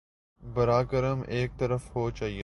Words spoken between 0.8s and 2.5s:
کرم ایک طرف ہو جایئے